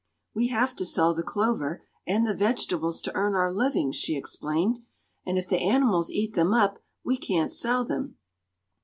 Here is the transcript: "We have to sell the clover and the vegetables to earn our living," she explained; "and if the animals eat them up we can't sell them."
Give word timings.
"We 0.33 0.47
have 0.47 0.75
to 0.77 0.83
sell 0.83 1.13
the 1.13 1.21
clover 1.21 1.79
and 2.07 2.25
the 2.25 2.33
vegetables 2.33 3.01
to 3.01 3.13
earn 3.15 3.35
our 3.35 3.53
living," 3.53 3.91
she 3.91 4.17
explained; 4.17 4.79
"and 5.27 5.37
if 5.37 5.47
the 5.47 5.59
animals 5.59 6.09
eat 6.09 6.33
them 6.33 6.55
up 6.55 6.79
we 7.05 7.17
can't 7.17 7.51
sell 7.51 7.85
them." 7.85 8.17